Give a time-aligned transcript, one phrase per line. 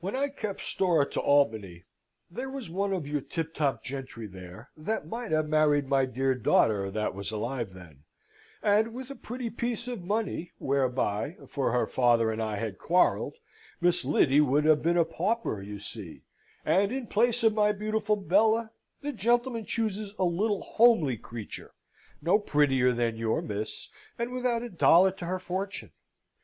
[0.00, 1.84] When I kept store to Albany,
[2.28, 6.90] there was one of your tiptop gentry there that might have married my dear daughter
[6.90, 8.02] that was alive then,
[8.60, 13.36] and with a pretty piece of money, whereby for her father and I had quarrelled
[13.80, 16.22] Miss Lyddy would have been a pauper, you see:
[16.64, 21.70] and in place of my beautiful Bella, my gentleman chooses a little homely creature,
[22.20, 25.92] no prettier than your Miss, and without a dollar to her fortune.